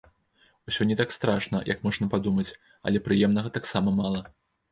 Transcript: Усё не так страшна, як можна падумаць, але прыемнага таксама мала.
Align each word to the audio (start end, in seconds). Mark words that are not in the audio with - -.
Усё 0.69 0.85
не 0.91 0.95
так 1.01 1.11
страшна, 1.15 1.57
як 1.73 1.83
можна 1.89 2.09
падумаць, 2.15 2.47
але 2.89 2.97
прыемнага 3.09 3.53
таксама 3.59 3.97
мала. 4.01 4.27